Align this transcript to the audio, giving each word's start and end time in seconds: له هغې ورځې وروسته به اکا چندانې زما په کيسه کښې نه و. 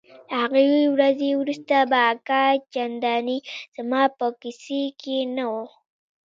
له 0.29 0.33
هغې 0.41 0.91
ورځې 0.93 1.29
وروسته 1.41 1.77
به 1.89 1.99
اکا 2.13 2.43
چندانې 2.73 3.37
زما 3.75 4.01
په 4.17 4.25
کيسه 4.41 4.79
کښې 4.99 5.19
نه 5.35 5.45
و. 5.51 5.53